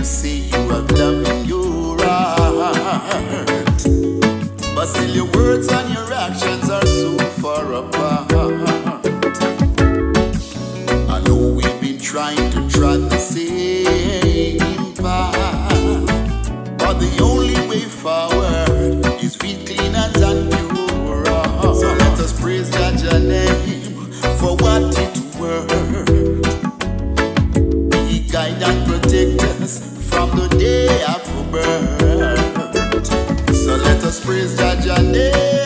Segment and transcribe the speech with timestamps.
[0.00, 2.72] you see you have love in your heart.
[4.74, 8.32] But still your words and your actions are so far apart.
[11.06, 16.06] I know we've been trying to try the same path.
[16.78, 21.76] But the only way forward is with clean and pure heart.
[21.76, 25.66] So let us praise God's name for what it were.
[28.08, 29.99] He guide and protect us
[30.48, 33.06] day of birth.
[33.54, 35.59] So let us praise Jah name.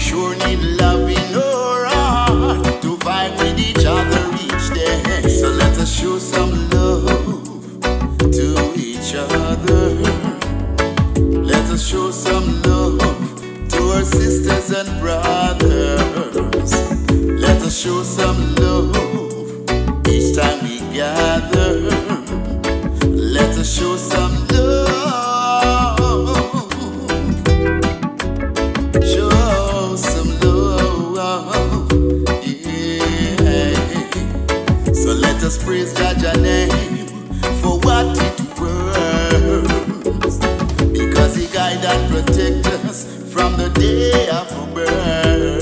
[0.00, 5.28] Sure need love in our heart to vibe with each other each day.
[5.28, 7.80] So let us show some love
[8.20, 9.94] to each other.
[11.52, 12.98] Let us show some love
[13.72, 16.72] to our sisters and brothers.
[17.44, 18.69] Let us show some love
[35.50, 37.08] Us praise Jah name
[37.60, 40.38] for what it worth.
[40.92, 45.60] Because He guide and protect us from the day of birth.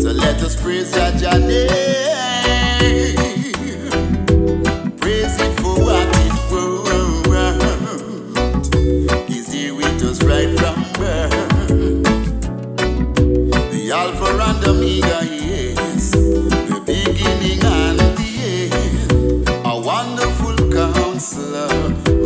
[0.00, 2.01] So let us praise Jah name.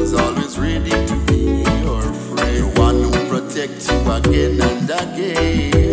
[0.06, 2.56] Who's always ready to be your friend.
[2.56, 5.85] The one who protects you again and again.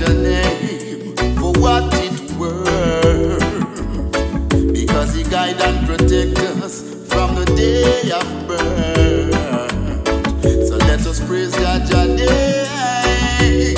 [0.00, 3.40] God's name for what it worth.
[4.72, 9.34] Because He guide and protect us from the day of birth.
[10.68, 13.74] So let us praise God's name.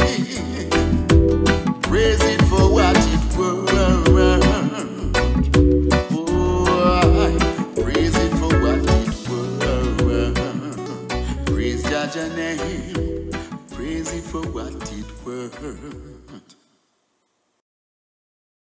[1.80, 3.09] Praise it for what it.
[6.12, 7.32] Oh,
[7.76, 9.09] praise it for what it.
[11.47, 13.19] Praise Jah name
[13.90, 16.19] praise it for what it were.